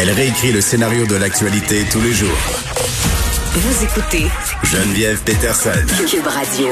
Elle 0.00 0.10
réécrit 0.12 0.52
le 0.52 0.60
scénario 0.60 1.06
de 1.06 1.16
l'actualité 1.16 1.82
tous 1.90 2.00
les 2.00 2.12
jours. 2.12 2.38
Vous 3.52 3.84
écoutez 3.84 4.26
Geneviève 4.62 5.20
Peterson. 5.24 5.72
Cube 6.08 6.24
Radio. 6.24 6.70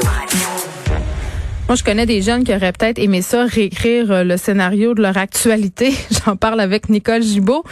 Moi, 1.67 1.75
je 1.75 1.83
connais 1.83 2.05
des 2.05 2.21
jeunes 2.21 2.45
qui 2.45 2.55
auraient 2.55 2.71
peut-être 2.71 2.99
aimé 2.99 3.21
ça, 3.21 3.43
réécrire 3.43 4.09
euh, 4.13 4.23
le 4.23 4.37
scénario 4.37 4.93
de 4.93 5.01
leur 5.01 5.17
actualité. 5.17 5.93
J'en 6.25 6.37
parle 6.37 6.61
avec 6.61 6.87
Nicole 6.87 7.21
Gibault. 7.21 7.65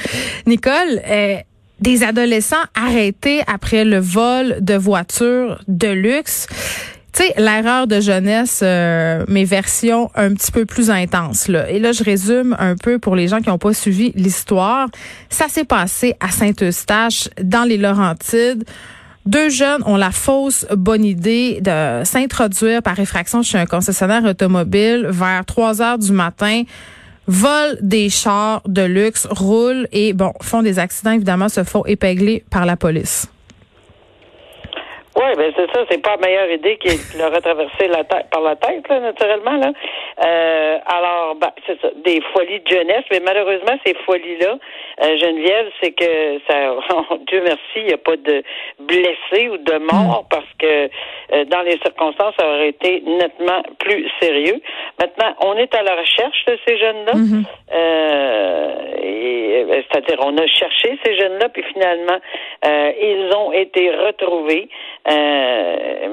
Nicole, 0.46 1.02
euh, 1.08 1.38
des 1.80 2.04
adolescents 2.04 2.66
arrêtés 2.76 3.42
après 3.48 3.86
le 3.86 4.00
vol 4.00 4.58
de 4.60 4.74
voitures 4.74 5.62
de 5.70 5.88
luxe. 5.88 6.48
Tu 7.16 7.24
l'erreur 7.38 7.88
de 7.88 8.02
jeunesse, 8.02 8.60
euh, 8.62 9.24
mes 9.30 9.46
versions 9.46 10.12
un 10.16 10.34
petit 10.34 10.52
peu 10.52 10.66
plus 10.66 10.90
intenses. 10.90 11.48
Là. 11.48 11.70
Et 11.70 11.80
là, 11.80 11.94
je 11.94 12.04
résume 12.04 12.58
un 12.60 12.76
peu 12.76 13.00
pour 13.00 13.16
les 13.16 13.30
gens 13.30 13.40
qui 13.40 13.48
n'ont 13.48 13.58
pas 13.58 13.74
suivi 13.74 14.12
l'histoire. 14.16 14.90
Ça 15.30 15.48
s'est 15.48 15.64
passé 15.64 16.16
à 16.20 16.30
Saint-Eustache, 16.30 17.30
dans 17.42 17.64
les 17.64 17.78
Laurentides. 17.78 18.66
Deux 19.26 19.50
jeunes 19.50 19.82
ont 19.86 19.96
la 19.96 20.12
fausse 20.12 20.66
bonne 20.76 21.06
idée 21.06 21.62
de 21.62 22.04
s'introduire 22.04 22.84
par 22.84 23.00
effraction 23.00 23.44
chez 23.44 23.58
un 23.58 23.66
concessionnaire 23.66 24.26
automobile 24.26 25.08
vers 25.10 25.46
3 25.46 25.82
heures 25.82 25.98
du 25.98 26.12
matin, 26.12 26.64
volent 27.28 27.78
des 27.82 28.10
chars 28.10 28.62
de 28.68 28.82
luxe, 28.82 29.26
roulent 29.32 29.88
et, 29.94 30.12
bon, 30.12 30.34
font 30.42 30.62
des 30.62 30.80
accidents, 30.80 31.12
évidemment, 31.12 31.48
se 31.48 31.64
font 31.64 31.86
épingler 31.86 32.44
par 32.50 32.66
la 32.66 32.76
police. 32.76 33.30
Oui, 35.26 35.32
ben 35.38 35.52
c'est 35.56 35.72
ça, 35.72 35.84
c'est 35.90 36.02
pas 36.04 36.18
la 36.22 36.28
meilleure 36.28 36.52
idée 36.52 36.78
qui 36.78 37.18
leur 37.18 37.34
a 37.34 37.42
traversé 37.42 37.88
la 37.88 38.04
tête 38.04 38.28
par 38.30 38.42
la 38.42 38.56
tête, 38.58 38.88
là, 38.88 39.00
naturellement. 39.00 39.58
Là. 39.58 39.72
Euh, 40.24 40.78
alors, 40.86 41.36
ben, 41.36 41.50
c'est 41.66 41.82
ça, 41.82 41.88
des 41.96 42.22
folies 42.32 42.60
de 42.60 42.68
jeunesse, 42.68 43.06
mais 43.12 43.22
malheureusement, 43.26 43.76
ces 43.84 43.96
folies-là, 44.06 44.60
euh, 45.02 45.18
Geneviève, 45.18 45.72
c'est 45.82 45.94
que 45.94 46.40
ça 46.48 46.76
oh, 47.10 47.18
Dieu 47.28 47.42
merci, 47.44 47.78
il 47.78 47.86
n'y 47.86 47.94
a 47.94 47.98
pas 47.98 48.18
de 48.18 48.44
blessés 48.80 49.50
ou 49.50 49.58
de 49.58 49.78
morts 49.80 50.26
parce 50.30 50.46
que 50.60 50.90
euh, 51.34 51.46
dans 51.46 51.62
les 51.62 51.80
circonstances, 51.80 52.36
ça 52.38 52.48
aurait 52.48 52.70
été 52.70 53.02
nettement 53.02 53.64
plus 53.80 54.08
sérieux. 54.22 54.62
Maintenant, 55.00 55.34
on 55.40 55.56
est 55.56 55.74
à 55.74 55.82
la 55.82 55.96
recherche 55.96 56.46
de 56.46 56.60
ces 56.68 56.78
jeunes-là. 56.78 57.14
Ben, 59.68 59.84
c'est-à-dire, 59.90 60.20
on 60.24 60.38
a 60.38 60.46
cherché 60.46 60.98
ces 61.04 61.18
jeunes-là, 61.18 61.50
puis 61.50 61.64
finalement, 61.74 62.20
ils 62.64 63.32
ont 63.36 63.52
été 63.52 63.90
retrouvés. 63.90 64.70
Euh, 65.08 65.15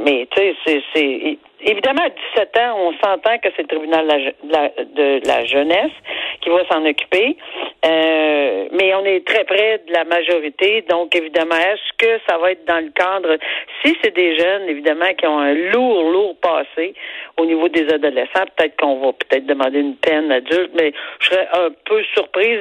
mais 0.04 0.26
tu 0.30 0.54
sais, 0.66 0.82
c'est 0.94 1.38
évidemment 1.64 2.02
à 2.02 2.10
17 2.36 2.56
ans, 2.58 2.76
on 2.78 2.92
s'entend 3.04 3.38
que 3.38 3.48
c'est 3.56 3.62
le 3.62 3.68
tribunal 3.68 4.34
de 4.44 5.26
la, 5.26 5.44
jeunesse 5.44 5.92
qui 6.40 6.50
va 6.50 6.64
s'en 6.68 6.84
occuper. 6.84 7.36
Euh, 7.84 8.68
mais 8.72 8.94
on 8.94 9.04
est 9.04 9.26
très 9.26 9.44
près 9.44 9.80
de 9.86 9.92
la 9.92 10.04
majorité, 10.04 10.84
donc 10.88 11.14
évidemment, 11.14 11.56
est-ce 11.56 11.96
que 11.98 12.20
ça 12.28 12.38
va 12.38 12.52
être 12.52 12.64
dans 12.64 12.78
le 12.78 12.90
cadre 12.90 13.36
si 13.84 13.96
c'est 14.02 14.14
des 14.14 14.36
jeunes, 14.36 14.68
évidemment, 14.68 15.12
qui 15.18 15.26
ont 15.26 15.38
un 15.38 15.54
lourd, 15.54 16.10
lourd 16.10 16.36
passé 16.40 16.94
au 17.38 17.44
niveau 17.44 17.68
des 17.68 17.88
adolescents, 17.92 18.46
peut-être 18.56 18.76
qu'on 18.76 19.00
va 19.00 19.12
peut-être 19.12 19.46
demander 19.46 19.80
une 19.80 19.96
peine 19.96 20.30
adulte, 20.30 20.70
mais 20.74 20.92
je 21.20 21.26
serais 21.28 21.48
un 21.54 21.70
peu 21.84 22.02
surprise 22.14 22.60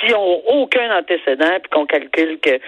si 0.00 0.14
on 0.14 0.30
n'a 0.30 0.54
aucun 0.54 0.98
antécédent 0.98 1.58
puis 1.62 1.70
qu'on 1.70 1.86
calcule 1.86 2.38
que 2.40 2.58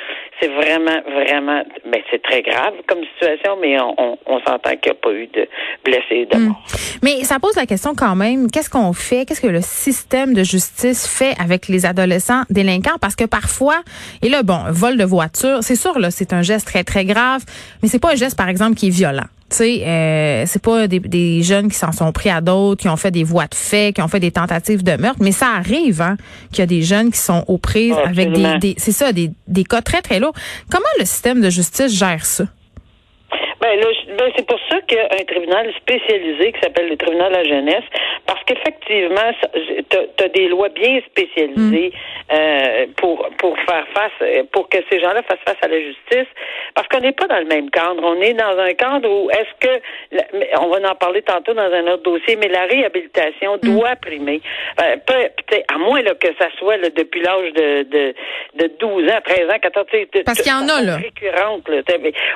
c'est 0.41 0.48
vraiment, 0.48 1.00
vraiment, 1.02 1.62
ben 1.84 2.02
c'est 2.11 2.22
très 2.22 2.42
grave 2.42 2.75
comme 2.86 3.00
situation, 3.14 3.56
mais 3.61 3.80
on, 3.80 4.19
on, 4.27 4.41
s'entend 4.41 4.77
qu'il 4.77 4.92
n'y 4.92 4.98
a 4.98 5.00
pas 5.00 5.12
eu 5.12 5.27
de 5.28 5.48
blessés 5.84 6.27
de 6.27 6.36
hmm. 6.36 6.48
mort. 6.48 6.62
Mais 7.03 7.25
ça 7.25 7.38
pose 7.38 7.56
la 7.56 7.66
question 7.66 7.94
quand 7.94 8.16
même, 8.16 8.50
qu'est-ce 8.50 8.70
qu'on 8.70 8.92
fait, 8.92 9.27
qu'est-ce 9.27 9.41
que 9.41 9.47
le 9.47 9.60
système 9.62 10.34
de 10.34 10.42
justice 10.42 11.06
fait 11.06 11.34
avec 11.41 11.69
les 11.69 11.86
adolescents 11.86 12.42
délinquants? 12.50 12.98
Parce 13.00 13.16
que 13.16 13.25
parfois, 13.25 13.83
et 14.22 14.28
là, 14.28 14.42
bon, 14.42 14.58
vol 14.70 14.97
de 14.97 15.05
voiture, 15.05 15.58
c'est 15.62 15.77
sûr, 15.77 15.98
là, 15.98 16.10
c'est 16.10 16.33
un 16.33 16.42
geste 16.42 16.66
très, 16.66 16.84
très 16.84 17.05
grave, 17.05 17.42
mais 17.83 17.88
c'est 17.88 18.00
pas 18.00 18.12
un 18.12 18.16
geste, 18.16 18.36
par 18.36 18.48
exemple, 18.48 18.75
qui 18.77 18.88
est 18.88 18.91
violent. 18.91 19.27
Tu 19.52 19.58
sais, 19.58 19.82
euh, 19.86 20.44
c'est 20.46 20.62
pas 20.62 20.88
des, 20.88 20.98
des, 20.98 21.42
jeunes 21.42 21.68
qui 21.68 21.76
s'en 21.76 21.92
sont 21.92 22.10
pris 22.10 22.30
à 22.30 22.40
d'autres, 22.40 22.80
qui 22.80 22.88
ont 22.88 22.96
fait 22.96 23.10
des 23.10 23.22
voies 23.22 23.46
de 23.46 23.54
fait, 23.54 23.94
qui 23.94 24.00
ont 24.00 24.08
fait 24.08 24.18
des 24.18 24.30
tentatives 24.30 24.82
de 24.82 24.96
meurtre, 24.96 25.18
mais 25.20 25.30
ça 25.30 25.48
arrive 25.56 26.00
hein, 26.00 26.16
qu'il 26.50 26.60
y 26.60 26.62
a 26.62 26.66
des 26.66 26.80
jeunes 26.80 27.10
qui 27.10 27.18
sont 27.18 27.44
aux 27.48 27.58
prises 27.58 27.94
avec 28.02 28.32
des, 28.32 28.58
des 28.58 28.74
c'est 28.78 28.92
ça, 28.92 29.12
des, 29.12 29.30
des 29.48 29.64
cas 29.64 29.82
très 29.82 30.00
très 30.00 30.20
lourds. 30.20 30.32
Comment 30.70 30.86
le 30.98 31.04
système 31.04 31.42
de 31.42 31.50
justice 31.50 31.94
gère 31.94 32.24
ça? 32.24 32.44
Ben, 33.62 33.78
ben, 34.19 34.33
c'est 34.34 34.45
pour 34.45 34.59
ça 34.69 34.81
qu'il 34.81 34.99
y 34.99 35.00
a 35.00 35.05
un 35.05 35.25
tribunal 35.25 35.73
spécialisé 35.77 36.50
qui 36.50 36.61
s'appelle 36.61 36.89
le 36.89 36.97
tribunal 36.97 37.31
de 37.31 37.37
la 37.37 37.45
jeunesse, 37.45 37.84
parce 38.27 38.43
qu'effectivement, 38.45 39.31
tu 39.89 40.25
as, 40.25 40.28
des 40.31 40.49
lois 40.49 40.69
bien 40.71 41.00
spécialisées 41.06 41.93
mm. 41.95 42.34
euh, 42.34 42.87
pour 42.97 43.28
pour 43.39 43.56
faire 43.61 43.87
face, 43.95 44.28
pour 44.50 44.69
que 44.69 44.78
ces 44.91 44.99
gens-là 44.99 45.23
fassent 45.23 45.45
face 45.47 45.62
à 45.62 45.69
la 45.69 45.78
justice, 45.78 46.27
parce 46.75 46.89
qu'on 46.89 46.99
n'est 46.99 47.12
pas 47.12 47.28
dans 47.28 47.39
le 47.39 47.45
même 47.45 47.71
cadre. 47.71 48.03
On 48.03 48.21
est 48.21 48.34
dans 48.34 48.59
un 48.59 48.73
cadre 48.75 49.09
où 49.09 49.31
est-ce 49.31 49.55
que, 49.61 50.59
on 50.61 50.69
va 50.69 50.91
en 50.91 50.94
parler 50.97 51.23
tantôt 51.23 51.55
dans 51.55 51.73
un 51.73 51.87
autre 51.87 52.03
dossier, 52.03 52.34
mais 52.34 52.49
la 52.49 52.65
réhabilitation 52.65 53.59
mm. 53.59 53.61
doit 53.61 53.94
primer. 53.94 54.41
Euh, 54.83 54.97
peut, 55.06 55.31
à 55.73 55.79
moins 55.79 56.03
là, 56.03 56.15
que 56.17 56.34
ça 56.37 56.49
soit 56.59 56.79
là, 56.79 56.89
depuis 56.91 57.23
l'âge 57.23 57.53
de, 57.53 57.83
de, 57.84 58.15
de 58.56 58.73
12 58.81 59.09
ans, 59.09 59.21
13 59.25 59.50
ans, 59.50 59.59
14 59.62 59.87
ans. 59.87 60.23
Parce 60.27 60.43
qu'il 60.43 60.50
y 60.50 60.55
en 60.55 60.69
a, 60.69 60.83
là. 60.83 60.97
Récurrente, 60.97 61.69
là. 61.69 61.83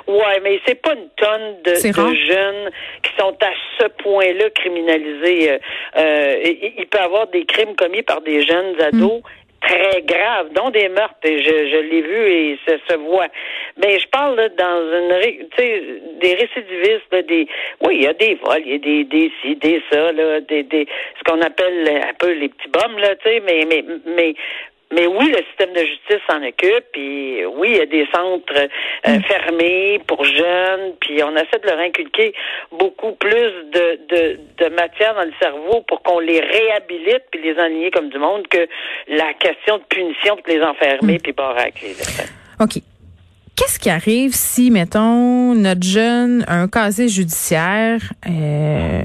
Ouais, 0.06 0.40
mais 0.44 0.60
c'est 0.66 0.80
pas 0.80 0.92
une 0.92 1.08
tonnes 1.16 1.62
de, 1.64 1.74
jeunes 1.74 2.70
qui 3.02 3.10
sont 3.18 3.36
à 3.40 3.50
ce 3.78 3.86
point-là 4.02 4.50
criminalisés. 4.50 5.50
Euh, 5.50 5.58
euh, 5.96 6.54
il, 6.78 6.86
peut 6.86 6.98
y 6.98 7.02
avoir 7.02 7.26
des 7.28 7.44
crimes 7.44 7.74
commis 7.76 8.02
par 8.02 8.20
des 8.20 8.46
jeunes 8.46 8.80
ados. 8.80 9.20
Hmm. 9.20 9.28
très 9.62 10.02
graves, 10.02 10.52
dont 10.52 10.70
des 10.70 10.88
meurtres, 10.88 11.16
je, 11.24 11.54
je 11.72 11.80
l'ai 11.90 12.02
vu 12.02 12.30
et 12.30 12.58
ça 12.66 12.74
se 12.88 12.96
voit. 12.98 13.26
Mais 13.82 13.98
je 13.98 14.06
parle 14.08 14.36
dans 14.56 14.78
une, 14.92 15.48
tu 15.50 15.56
sais, 15.56 15.82
des 16.20 16.34
récidivistes, 16.34 17.26
des, 17.26 17.48
oui, 17.80 17.96
il 17.96 18.02
y 18.02 18.06
a 18.06 18.12
des 18.12 18.34
vols, 18.36 18.62
il 18.64 18.72
y 18.72 18.74
a 18.74 18.78
des, 18.78 19.04
des 19.04 19.32
ci, 19.40 19.56
des 19.56 19.82
ça, 19.90 20.12
là, 20.12 20.40
des, 20.40 20.62
des, 20.62 20.86
ce 21.18 21.24
qu'on 21.24 21.40
appelle 21.40 21.88
un 21.88 22.14
peu 22.18 22.32
les 22.32 22.48
petits 22.48 22.68
bombes, 22.68 22.98
là, 22.98 23.16
tu 23.16 23.28
sais, 23.28 23.42
mais, 23.44 23.64
mais, 23.68 23.84
mais 24.06 24.34
mais 24.92 25.06
oui, 25.06 25.30
le 25.30 25.42
système 25.48 25.72
de 25.72 25.80
justice 25.80 26.20
s'en 26.28 26.42
occupe, 26.42 26.84
puis 26.92 27.44
oui, 27.44 27.70
il 27.72 27.76
y 27.76 27.80
a 27.80 27.86
des 27.86 28.06
centres 28.14 28.54
euh, 28.56 29.18
mm. 29.18 29.22
fermés 29.22 30.00
pour 30.06 30.24
jeunes, 30.24 30.94
puis 31.00 31.22
on 31.24 31.34
essaie 31.34 31.58
de 31.62 31.66
leur 31.66 31.80
inculquer 31.80 32.32
beaucoup 32.70 33.12
plus 33.12 33.52
de, 33.72 33.98
de, 34.08 34.40
de 34.58 34.68
matière 34.74 35.14
dans 35.14 35.24
le 35.24 35.32
cerveau 35.40 35.82
pour 35.88 36.02
qu'on 36.02 36.20
les 36.20 36.40
réhabilite 36.40 37.24
puis 37.32 37.42
les 37.42 37.60
enligner 37.60 37.90
comme 37.90 38.10
du 38.10 38.18
monde 38.18 38.46
que 38.48 38.68
la 39.08 39.34
question 39.34 39.78
de 39.78 39.82
punition 39.84 40.36
pour 40.36 40.46
les 40.46 40.62
enfermer 40.62 41.14
mm. 41.14 41.20
puis 41.20 41.32
barrer 41.32 41.72
OK. 42.60 42.80
Qu'est-ce 43.56 43.78
qui 43.78 43.88
arrive 43.88 44.34
si, 44.34 44.70
mettons, 44.70 45.54
notre 45.54 45.82
jeune 45.82 46.44
a 46.46 46.56
un 46.56 46.68
casier 46.68 47.08
judiciaire, 47.08 48.00
euh, 48.28 49.00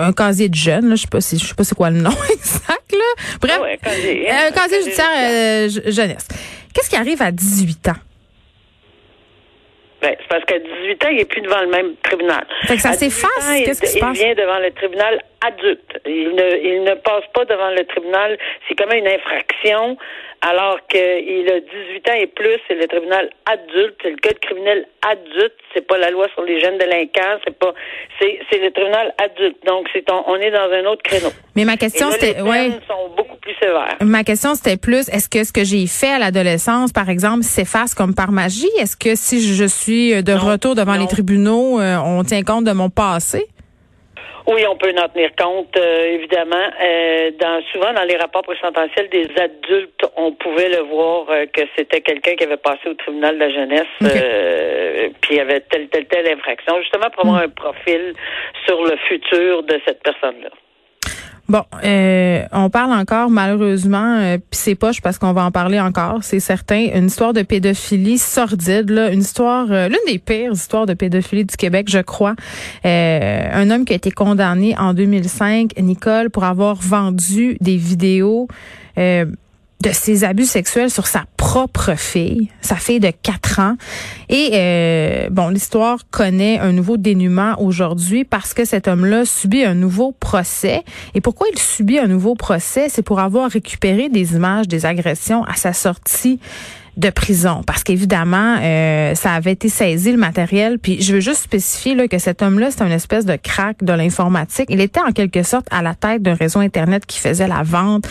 un 0.00 0.12
casier 0.12 0.48
de 0.48 0.54
jeune, 0.54 0.88
là, 0.88 0.94
je 0.94 1.02
sais 1.02 1.08
pas 1.08 1.20
si 1.20 1.38
je 1.38 1.46
sais 1.46 1.54
pas 1.54 1.64
c'est 1.64 1.74
quoi 1.74 1.90
le 1.90 1.98
nom 1.98 2.10
exact, 2.32 2.92
là. 2.92 3.24
Bref, 3.40 3.60
un 3.62 4.50
casier 4.52 4.82
judiciaire 4.82 5.06
euh, 5.18 5.68
jeunesse. 5.86 6.28
Qu'est-ce 6.74 6.90
qui 6.90 6.96
arrive 6.96 7.22
à 7.22 7.30
18 7.30 7.88
ans? 7.88 7.92
Ben, 10.02 10.14
c'est 10.20 10.28
parce 10.28 10.44
qu'à 10.44 10.58
18 10.58 11.04
ans, 11.04 11.08
il 11.10 11.16
n'est 11.16 11.24
plus 11.24 11.40
devant 11.40 11.60
le 11.62 11.68
même 11.70 11.94
tribunal. 12.02 12.46
Fait 12.66 12.76
que 12.76 12.82
ça 12.82 12.92
s'efface. 12.92 13.50
Qu'est-ce 13.64 13.80
qui 13.80 13.86
se 13.88 13.98
passe? 13.98 14.16
Il 14.18 14.24
vient 14.24 14.34
devant 14.34 14.58
le 14.58 14.70
tribunal 14.72 15.20
adulte. 15.46 16.00
Il 16.06 16.34
ne, 16.34 16.56
il 16.62 16.82
ne 16.84 16.94
passe 16.94 17.24
pas 17.34 17.44
devant 17.44 17.70
le 17.70 17.84
tribunal. 17.84 18.38
C'est 18.68 18.74
comme 18.74 18.92
une 18.92 19.08
infraction 19.08 19.96
alors 20.42 20.78
qu'il 20.88 21.48
a 21.48 21.60
18 21.60 22.10
ans 22.10 22.14
et 22.20 22.26
plus, 22.26 22.58
c'est 22.68 22.74
le 22.74 22.86
tribunal 22.86 23.30
adulte, 23.46 23.96
c'est 24.02 24.10
le 24.10 24.16
code 24.16 24.38
criminel 24.40 24.86
adulte, 25.02 25.54
c'est 25.74 25.86
pas 25.86 25.98
la 25.98 26.10
loi 26.10 26.26
sur 26.34 26.42
les 26.42 26.60
jeunes 26.60 26.78
délinquants, 26.78 27.40
c'est 27.44 27.58
pas, 27.58 27.72
c'est, 28.20 28.38
c'est 28.50 28.58
le 28.58 28.70
tribunal 28.70 29.14
adulte. 29.18 29.56
Donc, 29.66 29.88
c'est 29.92 30.04
on, 30.10 30.36
est 30.36 30.50
dans 30.50 30.70
un 30.70 30.84
autre 30.90 31.02
créneau. 31.02 31.30
Mais 31.54 31.64
ma 31.64 31.76
question, 31.76 32.10
c'était, 32.10 32.40
ouais. 32.42 32.70
sont 32.86 33.10
beaucoup 33.16 33.36
plus 33.36 33.54
sévères. 33.60 33.96
Ma 34.02 34.24
question, 34.24 34.54
c'était 34.54 34.76
plus, 34.76 35.08
est-ce 35.08 35.28
que 35.28 35.42
ce 35.42 35.52
que 35.52 35.64
j'ai 35.64 35.86
fait 35.86 36.10
à 36.10 36.18
l'adolescence, 36.18 36.92
par 36.92 37.08
exemple, 37.08 37.42
s'efface 37.42 37.94
comme 37.94 38.14
par 38.14 38.30
magie? 38.30 38.70
Est-ce 38.78 38.96
que 38.96 39.14
si 39.14 39.40
je 39.40 39.64
suis 39.64 40.22
de 40.22 40.32
retour 40.32 40.74
devant 40.74 40.96
les 40.96 41.06
tribunaux, 41.06 41.80
euh, 41.80 41.96
on 42.04 42.22
tient 42.24 42.42
compte 42.42 42.64
de 42.64 42.72
mon 42.72 42.90
passé? 42.90 43.46
Oui, 44.46 44.64
on 44.68 44.76
peut 44.76 44.94
en 44.96 45.08
tenir 45.08 45.30
compte, 45.36 45.76
euh, 45.76 46.14
évidemment. 46.14 46.70
Euh, 46.80 47.32
dans, 47.40 47.60
souvent, 47.72 47.92
dans 47.92 48.04
les 48.04 48.16
rapports 48.16 48.42
présidentiels 48.42 49.08
des 49.10 49.28
adultes, 49.36 50.06
on 50.16 50.32
pouvait 50.32 50.68
le 50.68 50.82
voir 50.82 51.28
euh, 51.30 51.46
que 51.46 51.62
c'était 51.76 52.00
quelqu'un 52.00 52.36
qui 52.36 52.44
avait 52.44 52.56
passé 52.56 52.88
au 52.88 52.94
tribunal 52.94 53.34
de 53.34 53.40
la 53.40 53.50
jeunesse, 53.50 55.12
puis 55.20 55.34
il 55.34 55.40
avait 55.40 55.60
telle, 55.60 55.88
telle, 55.88 56.06
telle 56.06 56.28
infraction, 56.28 56.80
justement 56.80 57.10
pour 57.10 57.24
avoir 57.24 57.40
mm. 57.40 57.44
un 57.44 57.48
profil 57.48 58.12
sur 58.66 58.84
le 58.84 58.96
futur 59.08 59.64
de 59.64 59.80
cette 59.84 60.02
personne-là. 60.04 60.50
Bon, 61.48 61.62
euh, 61.84 62.42
on 62.50 62.70
parle 62.70 62.92
encore 62.92 63.30
malheureusement, 63.30 64.18
euh, 64.18 64.38
puis 64.38 64.58
c'est 64.58 64.74
poche 64.74 65.00
parce 65.00 65.16
qu'on 65.16 65.32
va 65.32 65.44
en 65.44 65.52
parler 65.52 65.78
encore, 65.78 66.24
c'est 66.24 66.40
certain, 66.40 66.88
une 66.92 67.06
histoire 67.06 67.32
de 67.32 67.42
pédophilie 67.42 68.18
sordide, 68.18 68.90
là, 68.90 69.12
une 69.12 69.20
histoire, 69.20 69.68
euh, 69.70 69.86
l'une 69.88 69.98
des 70.08 70.18
pires 70.18 70.52
histoires 70.52 70.86
de 70.86 70.94
pédophilie 70.94 71.44
du 71.44 71.56
Québec, 71.56 71.86
je 71.88 72.00
crois. 72.00 72.34
Euh, 72.84 73.48
un 73.52 73.70
homme 73.70 73.84
qui 73.84 73.92
a 73.92 73.96
été 73.96 74.10
condamné 74.10 74.76
en 74.76 74.92
2005, 74.92 75.74
Nicole, 75.78 76.30
pour 76.30 76.42
avoir 76.42 76.74
vendu 76.74 77.56
des 77.60 77.76
vidéos 77.76 78.48
de 79.80 79.90
ses 79.90 80.24
abus 80.24 80.46
sexuels 80.46 80.90
sur 80.90 81.06
sa 81.06 81.24
propre 81.36 81.94
fille, 81.96 82.50
sa 82.60 82.76
fille 82.76 83.00
de 83.00 83.10
4 83.10 83.60
ans. 83.60 83.76
Et 84.28 84.50
euh, 84.54 85.28
bon, 85.30 85.48
l'histoire 85.48 85.98
connaît 86.10 86.58
un 86.58 86.72
nouveau 86.72 86.96
dénouement 86.96 87.60
aujourd'hui 87.60 88.24
parce 88.24 88.54
que 88.54 88.64
cet 88.64 88.88
homme-là 88.88 89.24
subit 89.24 89.64
un 89.64 89.74
nouveau 89.74 90.12
procès. 90.12 90.82
Et 91.14 91.20
pourquoi 91.20 91.46
il 91.52 91.58
subit 91.58 91.98
un 91.98 92.08
nouveau 92.08 92.34
procès? 92.34 92.88
C'est 92.88 93.02
pour 93.02 93.20
avoir 93.20 93.50
récupéré 93.50 94.08
des 94.08 94.34
images 94.34 94.66
des 94.66 94.86
agressions 94.86 95.44
à 95.44 95.54
sa 95.54 95.72
sortie 95.72 96.40
de 96.96 97.10
prison 97.10 97.60
parce 97.66 97.84
qu'évidemment 97.84 98.56
euh, 98.58 99.14
ça 99.14 99.32
avait 99.32 99.52
été 99.52 99.68
saisi 99.68 100.12
le 100.12 100.16
matériel 100.16 100.78
puis 100.78 101.02
je 101.02 101.12
veux 101.12 101.20
juste 101.20 101.42
spécifier 101.42 101.94
là, 101.94 102.08
que 102.08 102.18
cet 102.18 102.40
homme-là 102.40 102.70
c'est 102.70 102.82
une 102.82 102.92
espèce 102.92 103.26
de 103.26 103.36
crack 103.36 103.84
de 103.84 103.92
l'informatique 103.92 104.68
il 104.70 104.80
était 104.80 105.00
en 105.00 105.12
quelque 105.12 105.42
sorte 105.42 105.66
à 105.70 105.82
la 105.82 105.94
tête 105.94 106.22
d'un 106.22 106.32
réseau 106.32 106.60
internet 106.60 107.04
qui 107.04 107.18
faisait 107.18 107.48
la 107.48 107.62
vente 107.62 108.08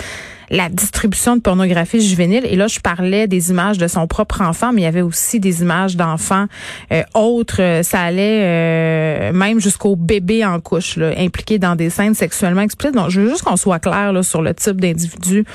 la 0.50 0.69
distribution 0.69 1.36
de 1.36 1.42
pornographie 1.42 2.01
juvénile. 2.01 2.45
Et 2.45 2.56
là, 2.56 2.68
je 2.68 2.80
parlais 2.80 3.27
des 3.27 3.50
images 3.50 3.77
de 3.77 3.88
son 3.88 4.07
propre 4.07 4.42
enfant, 4.42 4.71
mais 4.74 4.81
il 4.81 4.83
y 4.83 4.88
avait 4.88 5.01
aussi 5.01 5.39
des 5.39 5.62
images 5.62 5.95
d'enfants 5.95 6.45
euh, 6.92 7.03
autres. 7.13 7.62
Euh, 7.62 7.83
ça 7.83 8.01
allait 8.01 8.42
euh, 8.44 9.33
même 9.33 9.59
jusqu'au 9.59 9.95
bébé 9.95 10.45
en 10.45 10.59
couche, 10.59 10.97
là, 10.97 11.12
impliqué 11.18 11.59
dans 11.59 11.75
des 11.75 11.89
scènes 11.89 12.13
sexuellement 12.13 12.62
explicites. 12.62 12.95
Donc, 12.95 13.09
je 13.09 13.21
veux 13.21 13.30
juste 13.30 13.44
qu'on 13.44 13.57
soit 13.57 13.80
clair 13.80 14.13
sur 14.24 14.42
le 14.42 14.53
type 14.53 14.80
d'individu 14.80 15.45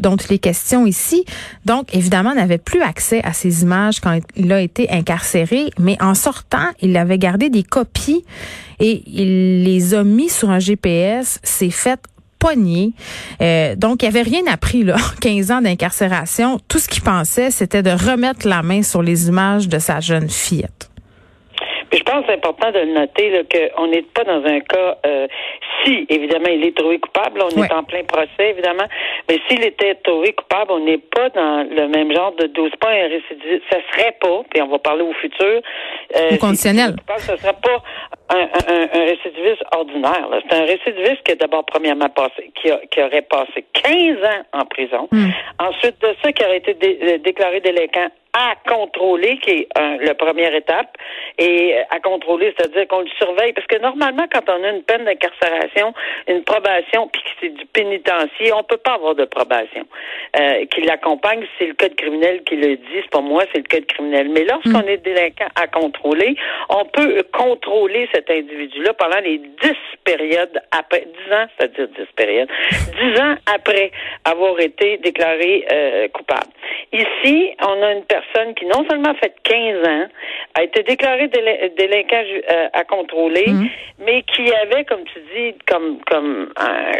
dont 0.00 0.16
il 0.16 0.34
est 0.34 0.38
question 0.38 0.86
ici. 0.86 1.24
Donc, 1.64 1.94
évidemment, 1.94 2.34
n'avait 2.34 2.58
plus 2.58 2.82
accès 2.82 3.22
à 3.24 3.32
ces 3.32 3.62
images 3.62 4.00
quand 4.00 4.18
il 4.36 4.52
a 4.52 4.60
été 4.60 4.90
incarcéré, 4.90 5.70
mais 5.78 5.96
en 6.00 6.14
sortant, 6.14 6.68
il 6.80 6.96
avait 6.96 7.18
gardé 7.18 7.50
des 7.50 7.62
copies 7.62 8.24
et 8.80 9.02
il 9.06 9.64
les 9.64 9.94
a 9.94 10.04
mis 10.04 10.28
sur 10.28 10.50
un 10.50 10.58
GPS. 10.58 11.40
C'est 11.42 11.70
fait 11.70 12.00
Euh, 13.40 13.76
donc, 13.76 14.02
il 14.02 14.06
avait 14.06 14.22
rien 14.22 14.42
appris, 14.50 14.84
là. 14.84 14.96
15 15.20 15.50
ans 15.50 15.60
d'incarcération. 15.60 16.60
Tout 16.68 16.78
ce 16.78 16.88
qu'il 16.88 17.02
pensait, 17.02 17.50
c'était 17.50 17.82
de 17.82 17.90
remettre 17.90 18.46
la 18.46 18.62
main 18.62 18.82
sur 18.82 19.02
les 19.02 19.28
images 19.28 19.68
de 19.68 19.78
sa 19.78 20.00
jeune 20.00 20.28
fillette. 20.28 20.87
Je 21.92 22.02
pense 22.02 22.20
que 22.20 22.26
c'est 22.28 22.34
important 22.34 22.70
de 22.70 22.80
le 22.80 22.92
noter 22.92 23.44
qu'on 23.74 23.86
n'est 23.86 24.02
pas 24.02 24.24
dans 24.24 24.44
un 24.44 24.60
cas 24.60 24.98
euh, 25.06 25.26
si 25.84 26.06
évidemment 26.08 26.48
il 26.48 26.64
est 26.64 26.76
trouvé 26.76 26.98
coupable, 26.98 27.42
on 27.42 27.62
est 27.62 27.72
en 27.72 27.84
plein 27.84 28.04
procès 28.04 28.50
évidemment, 28.50 28.86
mais 29.28 29.38
s'il 29.48 29.64
était 29.64 29.94
trouvé 29.96 30.32
coupable, 30.32 30.72
on 30.72 30.80
n'est 30.80 30.98
pas 30.98 31.28
dans 31.30 31.66
le 31.68 31.88
même 31.88 32.12
genre 32.14 32.32
de 32.32 32.46
dose, 32.46 32.70
pas 32.80 32.90
un 32.90 33.08
récidiviste, 33.08 33.62
ça 33.70 33.78
serait 33.92 34.16
pas, 34.20 34.42
puis 34.50 34.62
on 34.62 34.68
va 34.68 34.78
parler 34.78 35.02
au 35.02 35.12
futur. 35.14 35.60
Euh, 36.16 36.36
conditionnel. 36.38 36.96
Ça 37.18 37.36
serait 37.36 37.56
pas 37.62 37.82
un, 38.30 38.48
un, 38.68 38.88
un 38.92 39.04
récidiviste 39.04 39.62
ordinaire. 39.72 40.28
C'est 40.48 40.56
un 40.56 40.64
récidiviste 40.64 41.22
qui 41.24 41.32
a 41.32 41.36
d'abord 41.36 41.64
premièrement 41.64 42.08
passé, 42.10 42.50
qui, 42.60 42.70
a, 42.70 42.78
qui 42.90 43.02
aurait 43.02 43.22
passé 43.22 43.64
15 43.72 44.16
ans 44.24 44.60
en 44.60 44.64
prison. 44.66 45.08
Hmm. 45.10 45.30
Ensuite 45.58 46.00
de 46.00 46.14
ça, 46.22 46.32
qui 46.32 46.44
aurait 46.44 46.58
été 46.58 46.76
euh, 46.82 47.18
déclaré 47.18 47.60
délinquant 47.60 48.08
à 48.32 48.54
contrôler, 48.68 49.38
qui 49.38 49.50
est 49.50 49.68
euh, 49.78 49.98
la 50.02 50.14
première 50.14 50.54
étape, 50.54 50.96
et 51.38 51.76
euh, 51.76 51.82
à 51.90 52.00
contrôler, 52.00 52.52
c'est-à-dire 52.56 52.86
qu'on 52.88 53.00
le 53.00 53.08
surveille, 53.18 53.52
parce 53.52 53.66
que 53.66 53.78
normalement, 53.78 54.26
quand 54.32 54.48
on 54.48 54.64
a 54.64 54.70
une 54.70 54.82
peine 54.82 55.04
d'incarcération, 55.04 55.94
une 56.26 56.42
probation, 56.42 57.08
puis 57.08 57.22
que 57.22 57.28
c'est 57.40 57.54
du 57.54 57.64
pénitencier, 57.66 58.52
on 58.52 58.64
peut 58.64 58.76
pas 58.76 58.94
avoir 58.94 59.14
de 59.14 59.24
probation 59.24 59.86
euh, 60.38 60.66
qui 60.66 60.82
l'accompagne. 60.82 61.46
C'est 61.58 61.66
le 61.66 61.74
code 61.74 61.94
criminel 61.94 62.42
qui 62.44 62.56
le 62.56 62.76
dit, 62.76 63.00
c'est 63.02 63.10
pas 63.10 63.20
moi, 63.20 63.44
c'est 63.52 63.58
le 63.58 63.68
code 63.70 63.86
criminel. 63.86 64.28
Mais 64.30 64.44
lorsqu'on 64.44 64.82
mm. 64.82 64.88
est 64.88 65.04
délinquant 65.04 65.48
à 65.54 65.66
contrôler, 65.68 66.36
on 66.68 66.84
peut 66.86 67.22
contrôler 67.32 68.08
cet 68.12 68.30
individu-là 68.30 68.92
pendant 68.94 69.20
les 69.20 69.38
dix 69.38 69.76
périodes 70.04 70.60
après, 70.72 71.06
dix 71.06 71.32
ans, 71.32 71.46
c'est-à-dire 71.56 71.88
dix 71.88 72.08
périodes, 72.16 72.48
dix 72.70 73.20
ans 73.20 73.36
après 73.54 73.92
avoir 74.24 74.58
été 74.60 74.96
déclaré 74.98 75.66
coupable. 76.12 76.50
Ici, 76.92 77.50
on 77.62 77.82
a 77.82 77.92
une 77.92 78.04
personne 78.04 78.54
qui 78.54 78.64
non 78.66 78.84
seulement 78.88 79.10
a 79.10 79.14
fait 79.14 79.34
15 79.42 79.88
ans, 79.88 80.06
a 80.54 80.62
été 80.62 80.82
déclarée 80.82 81.27
délinquant 81.28 82.22
euh, 82.50 82.68
à 82.72 82.84
contrôler, 82.84 83.46
mhm. 83.48 83.68
mais 84.04 84.22
qui 84.22 84.52
avait, 84.52 84.84
comme 84.84 85.04
tu 85.04 85.20
dis, 85.34 85.54
comme 85.66 85.98
comme 86.08 86.52
un 86.56 86.92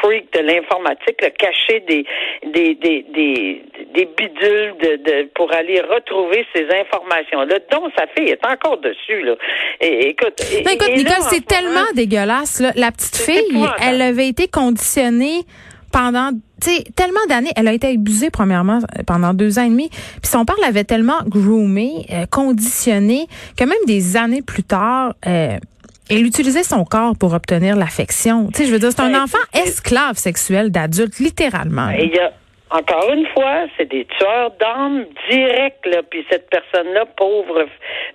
freak 0.00 0.32
de 0.32 0.40
l'informatique, 0.40 1.18
caché 1.38 1.80
des 1.80 2.04
des, 2.42 2.74
des, 2.74 3.04
des, 3.14 3.62
des 3.94 4.04
bidules 4.16 4.74
de, 4.82 4.96
de, 4.96 5.28
pour 5.34 5.52
aller 5.52 5.80
retrouver 5.80 6.46
ces 6.54 6.64
informations-là, 6.64 7.58
dont 7.70 7.90
sa 7.96 8.06
fille 8.08 8.30
est 8.30 8.46
encore 8.46 8.78
dessus. 8.78 9.22
Là. 9.22 9.34
Et, 9.80 10.08
écoute, 10.10 10.40
écoute 10.52 10.88
Nicole, 10.96 11.22
c'est 11.30 11.46
tellement 11.46 11.86
dégueulasse. 11.94 12.60
Là. 12.60 12.72
La 12.76 12.90
petite 12.90 13.16
fille, 13.16 13.66
elle 13.82 14.00
avait 14.02 14.28
été 14.28 14.48
conditionnée 14.48 15.44
pendant 15.92 16.30
tellement 16.94 17.20
d'années, 17.28 17.52
elle 17.56 17.68
a 17.68 17.72
été 17.72 17.88
abusée 17.88 18.30
premièrement 18.30 18.80
pendant 19.06 19.34
deux 19.34 19.58
ans 19.58 19.64
et 19.64 19.70
demi, 19.70 19.88
puis 19.88 20.30
son 20.30 20.44
père 20.44 20.56
l'avait 20.60 20.84
tellement 20.84 21.18
groomée, 21.26 22.06
euh, 22.10 22.26
conditionnée, 22.26 23.26
que 23.56 23.64
même 23.64 23.78
des 23.86 24.16
années 24.16 24.42
plus 24.42 24.62
tard, 24.62 25.14
euh, 25.26 25.58
elle 26.10 26.26
utilisait 26.26 26.64
son 26.64 26.84
corps 26.84 27.16
pour 27.16 27.32
obtenir 27.34 27.76
l'affection. 27.76 28.48
Tu 28.48 28.58
sais, 28.58 28.66
je 28.66 28.72
veux 28.72 28.78
dire, 28.78 28.90
c'est 28.90 29.00
un 29.00 29.12
ben, 29.12 29.22
enfant 29.22 29.38
esclave 29.54 30.18
sexuel 30.18 30.70
d'adulte, 30.70 31.18
littéralement. 31.18 31.90
Il 31.90 32.10
y 32.10 32.18
a 32.18 32.32
encore 32.70 33.12
une 33.12 33.26
fois, 33.28 33.66
c'est 33.76 33.86
des 33.86 34.04
tueurs 34.04 34.52
d'âmes 34.52 35.06
directs, 35.28 35.84
là. 35.86 36.02
Puis 36.08 36.24
cette 36.30 36.48
personne-là, 36.50 37.04
pauvre 37.16 37.66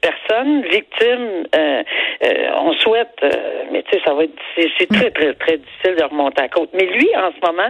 personne, 0.01 0.61
victime, 0.63 1.45
euh, 1.55 1.83
euh, 2.23 2.49
on 2.55 2.73
souhaite, 2.73 3.15
euh, 3.23 3.63
mais 3.71 3.83
tu 3.83 3.97
sais, 3.97 4.03
ça 4.05 4.13
va 4.13 4.23
être, 4.23 4.33
c'est 4.55 4.87
très, 4.87 5.11
très, 5.11 5.33
très 5.33 5.57
difficile 5.57 5.95
de 5.97 6.03
remonter 6.03 6.43
à 6.43 6.47
côte. 6.47 6.69
Mais 6.73 6.85
lui, 6.85 7.09
en 7.17 7.31
ce 7.31 7.45
moment, 7.45 7.69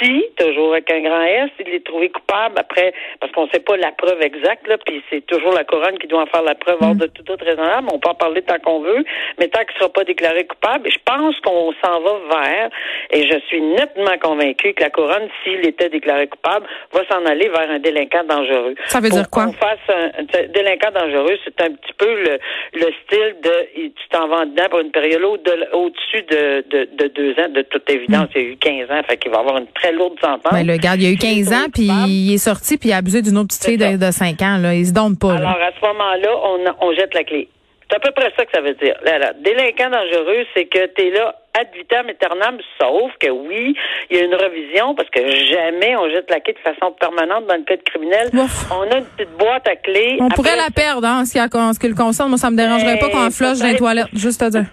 si, 0.00 0.24
toujours 0.36 0.72
avec 0.72 0.90
un 0.90 1.00
grand 1.00 1.22
S, 1.22 1.50
il 1.60 1.74
est 1.74 1.84
trouvé 1.84 2.08
coupable 2.10 2.58
après, 2.58 2.92
parce 3.20 3.32
qu'on 3.32 3.46
ne 3.46 3.50
sait 3.50 3.60
pas 3.60 3.76
la 3.76 3.92
preuve 3.92 4.20
exacte, 4.22 4.66
là, 4.66 4.76
puis 4.84 5.02
c'est 5.10 5.24
toujours 5.26 5.52
la 5.52 5.64
couronne 5.64 5.98
qui 5.98 6.06
doit 6.06 6.22
en 6.22 6.26
faire 6.26 6.42
la 6.42 6.54
preuve 6.54 6.78
hors 6.80 6.94
mm. 6.94 6.98
de 6.98 7.06
tout 7.06 7.30
autre 7.30 7.44
raisonnable. 7.44 7.88
On 7.92 7.98
peut 7.98 8.10
en 8.10 8.14
parler 8.14 8.42
tant 8.42 8.58
qu'on 8.58 8.80
veut, 8.80 9.04
mais 9.38 9.48
tant 9.48 9.60
qu'il 9.60 9.74
ne 9.74 9.80
sera 9.80 9.92
pas 9.92 10.04
déclaré 10.04 10.46
coupable, 10.46 10.90
je 10.90 10.98
pense 11.04 11.38
qu'on 11.40 11.72
s'en 11.84 12.00
va 12.00 12.12
vers, 12.30 12.70
et 13.10 13.26
je 13.26 13.38
suis 13.46 13.60
nettement 13.60 14.16
convaincu 14.20 14.74
que 14.74 14.82
la 14.82 14.90
couronne, 14.90 15.28
s'il 15.42 15.66
était 15.66 15.88
déclaré 15.88 16.26
coupable, 16.28 16.66
va 16.92 17.00
s'en 17.06 17.24
aller 17.26 17.48
vers 17.48 17.70
un 17.70 17.78
délinquant 17.78 18.24
dangereux. 18.24 18.74
Ça 18.86 19.00
veut 19.00 19.10
dire 19.10 19.28
quoi? 19.30 19.46
Qu'on 19.46 19.52
fasse 19.52 19.78
un, 19.88 20.22
délinquant 20.48 20.90
dangereux, 20.92 21.38
c'est 21.44 21.60
un 21.60 21.70
petit 21.70 21.92
peu 21.96 22.12
le, 22.22 22.38
le 22.74 22.92
style 23.04 23.36
de 23.42 23.68
tu 23.74 24.08
t'en 24.10 24.28
vas 24.28 24.44
dedans 24.44 24.68
pour 24.70 24.80
une 24.80 24.90
période 24.90 25.22
au-dessus 25.22 26.22
de, 26.30 26.64
de, 26.70 26.88
de, 26.92 27.08
deux 27.08 27.32
ans. 27.40 27.48
De 27.48 27.62
toute 27.62 27.88
évidence, 27.90 28.28
mm. 28.28 28.32
il 28.36 28.42
y 28.42 28.44
a 28.44 28.48
eu 28.48 28.56
15 28.56 28.90
ans, 28.90 29.02
fait 29.08 29.16
qu'il 29.16 29.30
va 29.30 29.38
avoir 29.38 29.58
une 29.58 29.66
très 29.68 29.87
lourde 29.92 30.18
sentence. 30.20 30.52
Mais 30.52 30.64
le 30.64 30.76
gars, 30.76 30.94
il 30.96 31.06
a 31.06 31.10
eu 31.10 31.16
15 31.16 31.52
ans, 31.52 31.66
puis 31.72 31.84
il 31.84 32.34
est 32.34 32.38
sorti, 32.38 32.78
puis 32.78 32.90
il 32.90 32.92
a 32.92 32.96
abusé 32.98 33.22
d'une 33.22 33.38
autre 33.38 33.48
petite 33.48 33.64
fille 33.64 33.78
de, 33.78 33.96
de, 33.96 34.10
5 34.10 34.40
ans. 34.42 34.58
Là. 34.58 34.74
Il 34.74 34.86
se 34.86 34.92
donne 34.92 35.16
pas. 35.16 35.34
Alors, 35.34 35.50
à 35.50 35.70
ce 35.78 35.86
moment-là, 35.86 36.30
on, 36.44 36.86
on 36.86 36.94
jette 36.94 37.14
la 37.14 37.24
clé. 37.24 37.48
C'est 37.90 37.96
à 37.96 38.00
peu 38.00 38.10
près 38.10 38.30
ça 38.36 38.44
que 38.44 38.52
ça 38.52 38.60
veut 38.60 38.74
dire. 38.74 38.96
Là, 39.02 39.32
Délinquant 39.40 39.88
dangereux, 39.88 40.44
c'est 40.54 40.66
que 40.66 40.86
tu 40.94 41.06
es 41.06 41.10
là 41.10 41.34
ad 41.58 41.68
vitam 41.74 42.06
aeternam, 42.08 42.58
sauf 42.78 43.10
que 43.18 43.30
oui, 43.30 43.74
il 44.10 44.16
y 44.16 44.20
a 44.20 44.24
une 44.24 44.34
revision 44.34 44.94
parce 44.94 45.08
que 45.08 45.20
jamais 45.20 45.96
on 45.96 46.08
jette 46.10 46.30
la 46.30 46.40
clé 46.40 46.52
de 46.52 46.58
façon 46.58 46.92
permanente 46.92 47.46
dans 47.46 47.56
le 47.56 47.64
code 47.64 47.82
criminel. 47.84 48.30
On 48.70 48.82
a 48.92 48.98
une 48.98 49.04
petite 49.06 49.36
boîte 49.38 49.66
à 49.66 49.76
clé. 49.76 50.18
On 50.20 50.28
pourrait 50.28 50.56
la 50.56 50.70
perdre, 50.70 51.06
hein, 51.06 51.22
en 51.22 51.24
ce 51.24 51.78
qui, 51.78 51.88
le 51.88 51.94
concerne. 51.94 52.28
Moi, 52.28 52.38
ça 52.38 52.50
me 52.50 52.56
dérangerait 52.56 52.98
pas 52.98 53.08
qu'on 53.08 53.26
en 53.26 53.30
flush 53.30 53.58
dans 53.58 53.66
les 53.66 53.76
toilettes, 53.76 54.08
juste 54.12 54.42
à 54.42 54.50
dire. 54.50 54.66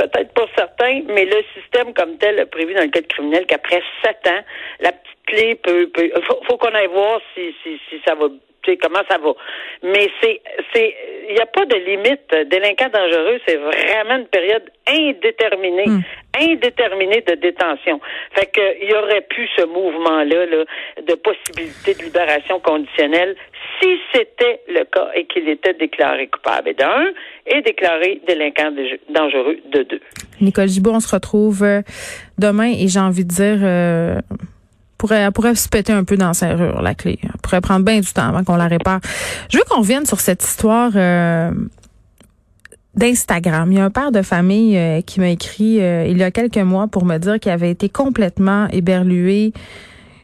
Peut-être 0.00 0.32
pas 0.32 0.46
certain, 0.56 1.02
mais 1.08 1.26
le 1.26 1.42
système 1.54 1.92
comme 1.92 2.16
tel 2.16 2.40
a 2.40 2.46
prévu 2.46 2.72
dans 2.72 2.82
le 2.82 2.90
code 2.90 3.06
criminel 3.06 3.44
qu'après 3.44 3.82
sept 4.02 4.26
ans, 4.26 4.42
la 4.80 4.92
petite 4.92 5.18
clé 5.26 5.54
peut, 5.56 5.90
peut 5.92 6.10
faut, 6.46 6.56
qu'on 6.56 6.74
aille 6.74 6.86
voir 6.86 7.20
si, 7.34 7.54
si, 7.62 7.78
si 7.90 8.00
ça 8.06 8.14
va 8.14 8.28
comment 8.80 9.02
ça 9.08 9.18
va. 9.18 9.32
Mais 9.82 10.10
c'est, 10.22 10.40
c'est, 10.72 10.94
il 11.28 11.34
n'y 11.34 11.40
a 11.40 11.46
pas 11.46 11.64
de 11.64 11.76
limite. 11.76 12.50
Délinquant 12.50 12.88
dangereux, 12.92 13.40
c'est 13.46 13.56
vraiment 13.56 14.16
une 14.16 14.26
période 14.26 14.64
indéterminée, 14.88 15.86
hmm. 15.86 16.02
indéterminée 16.38 17.22
de 17.26 17.34
détention. 17.34 18.00
Fait 18.32 18.46
que 18.46 18.82
il 18.82 18.90
y 18.90 18.94
aurait 18.94 19.22
pu 19.22 19.48
ce 19.56 19.64
mouvement-là 19.64 20.46
là, 20.46 20.64
de 21.06 21.14
possibilité 21.14 21.94
de 21.94 22.04
libération 22.04 22.60
conditionnelle 22.60 23.36
si 23.80 23.88
c'était 24.12 24.60
le 24.68 24.84
cas 24.84 25.10
et 25.14 25.26
qu'il 25.26 25.48
était 25.48 25.74
déclaré 25.74 26.28
coupable 26.28 26.74
d'un 26.74 27.06
et 27.46 27.62
déclaré 27.62 28.20
délinquant 28.26 28.72
dangereux 29.08 29.58
de 29.72 29.82
deux. 29.82 30.00
Nicole 30.40 30.68
Gibault, 30.68 30.92
on 30.94 31.00
se 31.00 31.14
retrouve 31.14 31.62
euh, 31.62 31.82
demain 32.38 32.72
et 32.72 32.88
j'ai 32.88 33.00
envie 33.00 33.24
de 33.24 33.30
dire 33.30 33.58
euh, 33.62 34.20
pourrait, 35.00 35.20
elle 35.20 35.32
pourrait 35.32 35.54
se 35.54 35.68
péter 35.68 35.94
un 35.94 36.04
peu 36.04 36.18
dans 36.18 36.28
la 36.28 36.34
serrure, 36.34 36.82
la 36.82 36.94
clé. 36.94 37.18
Elle 37.22 37.30
pourrait 37.42 37.62
prendre 37.62 37.84
bien 37.84 38.00
du 38.00 38.12
temps 38.12 38.28
avant 38.28 38.44
qu'on 38.44 38.56
la 38.56 38.68
répare. 38.68 39.00
Je 39.48 39.56
veux 39.56 39.64
qu'on 39.68 39.80
revienne 39.80 40.04
sur 40.04 40.20
cette 40.20 40.44
histoire 40.44 40.92
euh, 40.94 41.50
d'Instagram. 42.94 43.72
Il 43.72 43.78
y 43.78 43.80
a 43.80 43.84
un 43.84 43.90
père 43.90 44.12
de 44.12 44.20
famille 44.20 44.76
euh, 44.76 45.00
qui 45.00 45.20
m'a 45.20 45.30
écrit 45.30 45.80
euh, 45.80 46.06
il 46.06 46.18
y 46.18 46.22
a 46.22 46.30
quelques 46.30 46.58
mois 46.58 46.86
pour 46.86 47.06
me 47.06 47.16
dire 47.16 47.40
qu'il 47.40 47.50
avait 47.50 47.70
été 47.70 47.88
complètement 47.88 48.68
éberlué 48.68 49.54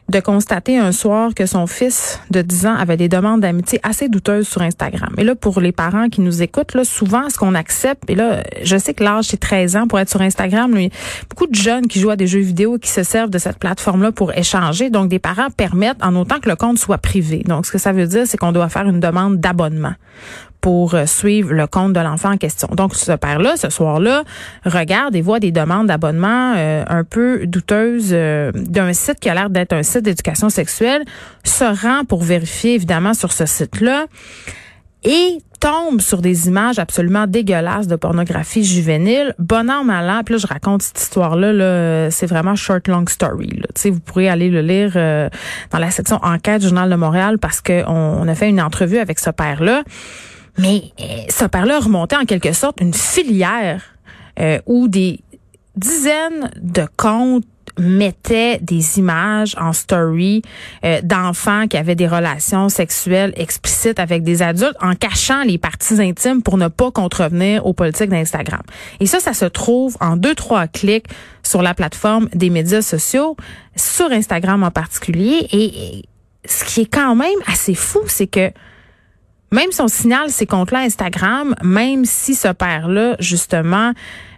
de 0.09 0.19
constater 0.21 0.77
un 0.77 0.91
soir 0.91 1.33
que 1.35 1.45
son 1.45 1.67
fils 1.67 2.21
de 2.31 2.41
10 2.41 2.65
ans 2.65 2.75
avait 2.75 2.95
des 2.95 3.09
demandes 3.09 3.41
d'amitié 3.41 3.79
assez 3.83 4.07
douteuses 4.07 4.47
sur 4.47 4.61
Instagram. 4.61 5.13
Et 5.17 5.23
là, 5.23 5.35
pour 5.35 5.59
les 5.59 5.73
parents 5.73 6.07
qui 6.07 6.21
nous 6.21 6.41
écoutent, 6.41 6.73
là, 6.75 6.85
souvent, 6.85 7.29
ce 7.29 7.37
qu'on 7.37 7.55
accepte, 7.55 8.09
et 8.09 8.15
là, 8.15 8.43
je 8.63 8.77
sais 8.77 8.93
que 8.93 9.03
l'âge, 9.03 9.25
c'est 9.25 9.39
13 9.39 9.75
ans 9.75 9.87
pour 9.87 9.99
être 9.99 10.09
sur 10.09 10.21
Instagram, 10.21 10.71
mais 10.73 10.91
beaucoup 11.29 11.47
de 11.47 11.55
jeunes 11.55 11.87
qui 11.87 11.99
jouent 11.99 12.09
à 12.09 12.15
des 12.15 12.27
jeux 12.27 12.39
vidéo 12.39 12.77
qui 12.77 12.89
se 12.89 13.03
servent 13.03 13.29
de 13.29 13.37
cette 13.37 13.59
plateforme-là 13.59 14.11
pour 14.13 14.31
échanger. 14.33 14.89
Donc, 14.89 15.09
des 15.09 15.19
parents 15.19 15.49
permettent, 15.49 16.01
en 16.01 16.15
autant 16.15 16.39
que 16.39 16.49
le 16.49 16.55
compte 16.55 16.77
soit 16.77 16.97
privé. 16.97 17.43
Donc, 17.45 17.65
ce 17.65 17.71
que 17.71 17.77
ça 17.77 17.91
veut 17.91 18.07
dire, 18.07 18.23
c'est 18.25 18.37
qu'on 18.37 18.53
doit 18.53 18.69
faire 18.69 18.87
une 18.87 18.99
demande 18.99 19.39
d'abonnement 19.39 19.93
pour 20.61 20.95
euh, 20.95 21.05
suivre 21.05 21.53
le 21.53 21.67
compte 21.67 21.93
de 21.93 21.99
l'enfant 21.99 22.31
en 22.31 22.37
question. 22.37 22.67
Donc, 22.75 22.95
ce 22.95 23.11
père-là, 23.11 23.57
ce 23.57 23.69
soir-là, 23.69 24.23
regarde 24.65 25.15
et 25.15 25.21
voit 25.21 25.39
des 25.39 25.51
demandes 25.51 25.87
d'abonnement 25.87 26.53
euh, 26.57 26.83
un 26.87 27.03
peu 27.03 27.45
douteuses 27.45 28.09
euh, 28.11 28.51
d'un 28.53 28.93
site 28.93 29.19
qui 29.19 29.29
a 29.29 29.33
l'air 29.33 29.49
d'être 29.49 29.73
un 29.73 29.83
site 29.83 30.03
d'éducation 30.03 30.49
sexuelle, 30.49 31.03
se 31.43 31.63
rend 31.63 32.05
pour 32.05 32.23
vérifier, 32.23 32.75
évidemment, 32.75 33.13
sur 33.13 33.31
ce 33.31 33.45
site-là 33.45 34.07
et 35.03 35.37
tombe 35.59 36.01
sur 36.01 36.21
des 36.21 36.47
images 36.47 36.79
absolument 36.79 37.27
dégueulasses 37.27 37.87
de 37.87 37.95
pornographie 37.95 38.63
juvénile. 38.63 39.33
Bon 39.39 39.69
an, 39.69 39.83
mal 39.83 40.09
an. 40.09 40.21
Puis 40.23 40.35
là, 40.35 40.39
je 40.39 40.47
raconte 40.47 40.81
cette 40.81 40.99
histoire-là. 40.99 41.53
-là, 41.53 42.11
c'est 42.11 42.27
vraiment 42.27 42.55
short, 42.55 42.87
long 42.87 43.05
story. 43.07 43.61
Là. 43.61 43.91
Vous 43.91 43.99
pourrez 43.99 44.29
aller 44.29 44.49
le 44.49 44.61
lire 44.61 44.93
dans 45.71 45.79
la 45.79 45.91
section 45.91 46.19
enquête 46.23 46.61
du 46.61 46.67
Journal 46.67 46.89
de 46.89 46.95
Montréal 46.95 47.37
parce 47.39 47.61
qu'on 47.61 47.85
on 47.87 48.27
a 48.27 48.35
fait 48.35 48.49
une 48.49 48.61
entrevue 48.61 48.97
avec 48.97 49.17
ce 49.19 49.29
père-là. 49.29 49.83
Mais 50.57 50.91
euh, 50.99 51.03
ce 51.29 51.45
père-là 51.45 51.79
remontait 51.79 52.15
en 52.15 52.25
quelque 52.25 52.53
sorte 52.53 52.81
une 52.81 52.93
filière 52.93 53.83
euh, 54.39 54.59
où 54.65 54.87
des 54.87 55.21
dizaines 55.75 56.51
de 56.61 56.85
comptes 56.97 57.45
mettaient 57.79 58.57
des 58.59 58.97
images 58.97 59.55
en 59.59 59.71
story 59.71 60.41
euh, 60.83 60.99
d'enfants 61.03 61.67
qui 61.67 61.77
avaient 61.77 61.95
des 61.95 62.07
relations 62.07 62.69
sexuelles 62.69 63.33
explicites 63.35 63.99
avec 63.99 64.23
des 64.23 64.41
adultes 64.41 64.77
en 64.81 64.95
cachant 64.95 65.43
les 65.43 65.59
parties 65.59 66.01
intimes 66.01 66.41
pour 66.41 66.57
ne 66.57 66.69
pas 66.69 66.89
contrevenir 66.89 67.67
aux 67.67 67.73
politiques 67.73 68.09
d'Instagram. 68.09 68.63
Et 68.99 69.05
ça, 69.05 69.19
ça 69.19 69.33
se 69.33 69.45
trouve 69.45 69.95
en 69.99 70.17
deux, 70.17 70.33
trois 70.33 70.65
clics 70.65 71.05
sur 71.43 71.61
la 71.61 71.75
plateforme 71.75 72.29
des 72.33 72.49
médias 72.49 72.81
sociaux, 72.81 73.37
sur 73.75 74.11
Instagram 74.11 74.63
en 74.63 74.71
particulier. 74.71 75.47
et 75.51 76.03
ce 76.49 76.63
qui 76.63 76.81
est 76.81 76.91
quand 76.91 77.15
même 77.15 77.39
assez 77.45 77.75
fou, 77.75 77.99
c'est 78.07 78.27
que 78.27 78.51
même 79.51 79.71
si 79.71 79.81
on 79.81 79.87
signale 79.87 80.29
ces 80.29 80.45
comptes-là 80.45 80.79
Instagram, 80.79 81.55
même 81.63 82.05
si 82.05 82.35
ce 82.35 82.49
père-là, 82.49 83.15
justement, 83.19 83.93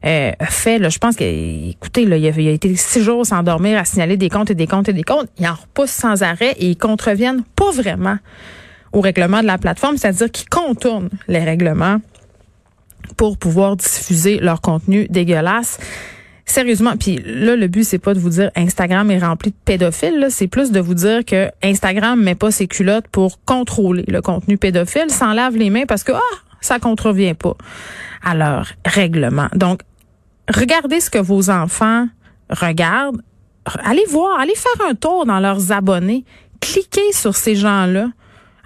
euh, 0.05 0.31
fait, 0.41 0.77
là, 0.77 0.89
je 0.89 0.99
pense 0.99 1.15
que, 1.15 1.23
écoutez, 1.23 2.05
là, 2.05 2.17
il, 2.17 2.27
a, 2.27 2.29
il 2.29 2.47
a 2.47 2.51
été 2.51 2.75
six 2.75 3.03
jours 3.03 3.25
sans 3.25 3.41
dormir 3.41 3.79
à 3.79 3.85
signaler 3.85 4.17
des 4.17 4.29
comptes 4.29 4.51
et 4.51 4.55
des 4.55 4.67
comptes 4.67 4.89
et 4.89 4.93
des 4.93 5.03
comptes, 5.03 5.27
il 5.39 5.47
en 5.47 5.53
repousse 5.55 5.89
sans 5.89 6.21
arrêt 6.21 6.51
et 6.57 6.69
ils 6.69 6.77
contreviennent 6.77 7.43
pas 7.55 7.71
vraiment 7.71 8.17
au 8.93 9.01
règlement 9.01 9.41
de 9.41 9.47
la 9.47 9.57
plateforme, 9.57 9.97
c'est-à-dire 9.97 10.31
qu'ils 10.31 10.49
contournent 10.49 11.09
les 11.27 11.43
règlements 11.43 11.97
pour 13.17 13.37
pouvoir 13.37 13.75
diffuser 13.75 14.39
leur 14.39 14.61
contenu 14.61 15.07
dégueulasse. 15.09 15.79
Sérieusement, 16.49 16.97
puis 16.97 17.21
là 17.23 17.55
le 17.55 17.67
but 17.67 17.83
c'est 17.83 17.99
pas 17.99 18.15
de 18.15 18.19
vous 18.19 18.31
dire 18.31 18.49
Instagram 18.55 19.11
est 19.11 19.19
rempli 19.19 19.51
de 19.51 19.55
pédophiles, 19.65 20.29
c'est 20.31 20.47
plus 20.47 20.71
de 20.71 20.79
vous 20.79 20.95
dire 20.95 21.23
que 21.23 21.51
Instagram 21.61 22.19
met 22.19 22.33
pas 22.33 22.49
ses 22.49 22.65
culottes 22.65 23.07
pour 23.07 23.39
contrôler 23.45 24.03
le 24.07 24.19
contenu 24.23 24.57
pédophile, 24.57 25.11
s'en 25.11 25.33
lave 25.33 25.55
les 25.55 25.69
mains 25.69 25.85
parce 25.87 26.03
que 26.03 26.11
ah, 26.11 26.35
ça 26.59 26.79
contrevient 26.79 27.35
pas 27.35 27.55
à 28.23 28.33
leur 28.33 28.71
règlement. 28.83 29.47
Donc 29.53 29.81
regardez 30.51 31.01
ce 31.01 31.11
que 31.11 31.19
vos 31.19 31.51
enfants 31.51 32.07
regardent, 32.49 33.21
allez 33.83 34.05
voir, 34.09 34.39
allez 34.39 34.55
faire 34.55 34.87
un 34.89 34.95
tour 34.95 35.27
dans 35.27 35.39
leurs 35.39 35.71
abonnés, 35.71 36.25
cliquez 36.59 37.11
sur 37.11 37.35
ces 37.35 37.55
gens-là. 37.55 38.07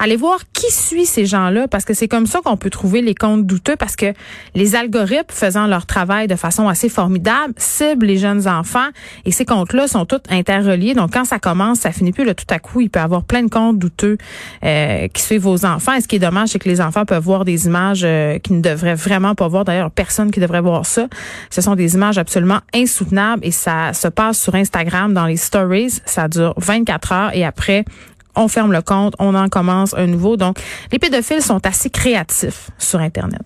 Allez 0.03 0.17
voir 0.17 0.39
qui 0.51 0.69
suit 0.69 1.05
ces 1.05 1.25
gens-là 1.25 1.69
parce 1.69 1.85
que 1.85 1.93
c'est 1.93 2.09
comme 2.09 2.25
ça 2.25 2.41
qu'on 2.43 2.57
peut 2.57 2.69
trouver 2.69 3.01
les 3.01 3.15
comptes 3.15 3.45
douteux 3.45 3.77
parce 3.77 3.95
que 3.95 4.07
les 4.53 4.75
algorithmes 4.75 5.23
faisant 5.29 5.65
leur 5.65 5.85
travail 5.85 6.27
de 6.27 6.35
façon 6.35 6.67
assez 6.67 6.89
formidable 6.89 7.53
ciblent 7.55 8.05
les 8.05 8.17
jeunes 8.17 8.45
enfants 8.49 8.89
et 9.23 9.31
ces 9.31 9.45
comptes-là 9.45 9.87
sont 9.87 10.03
tous 10.03 10.19
interreliés. 10.29 10.93
Donc 10.93 11.13
quand 11.13 11.23
ça 11.23 11.39
commence, 11.39 11.79
ça 11.79 11.93
finit 11.93 12.11
plus 12.11 12.25
là 12.25 12.33
tout 12.33 12.43
à 12.49 12.59
coup, 12.59 12.81
il 12.81 12.89
peut 12.89 12.99
y 12.99 13.01
avoir 13.01 13.23
plein 13.23 13.43
de 13.43 13.49
comptes 13.49 13.79
douteux 13.79 14.17
euh, 14.65 15.07
qui 15.07 15.21
suivent 15.21 15.43
vos 15.43 15.63
enfants. 15.63 15.93
Et 15.93 16.01
ce 16.01 16.09
qui 16.09 16.17
est 16.17 16.19
dommage, 16.19 16.49
c'est 16.49 16.59
que 16.59 16.67
les 16.67 16.81
enfants 16.81 17.05
peuvent 17.05 17.23
voir 17.23 17.45
des 17.45 17.67
images 17.67 18.01
euh, 18.03 18.39
qu'ils 18.39 18.57
ne 18.57 18.61
devraient 18.61 18.95
vraiment 18.95 19.35
pas 19.35 19.47
voir. 19.47 19.63
D'ailleurs, 19.63 19.89
personne 19.89 20.31
qui 20.31 20.41
devrait 20.41 20.59
voir 20.59 20.85
ça. 20.85 21.07
Ce 21.49 21.61
sont 21.61 21.75
des 21.75 21.95
images 21.95 22.17
absolument 22.17 22.59
insoutenables 22.75 23.45
et 23.45 23.51
ça 23.51 23.93
se 23.93 24.09
passe 24.09 24.37
sur 24.37 24.53
Instagram 24.53 25.13
dans 25.13 25.27
les 25.27 25.37
stories. 25.37 26.01
Ça 26.03 26.27
dure 26.27 26.55
24 26.57 27.11
heures 27.13 27.33
et 27.33 27.45
après 27.45 27.85
on 28.35 28.47
ferme 28.47 28.71
le 28.71 28.81
compte, 28.81 29.13
on 29.19 29.35
en 29.35 29.49
commence 29.49 29.93
un 29.93 30.07
nouveau. 30.07 30.37
Donc, 30.37 30.59
les 30.91 30.99
pédophiles 30.99 31.41
sont 31.41 31.65
assez 31.65 31.89
créatifs 31.89 32.71
sur 32.77 32.99
Internet. 32.99 33.41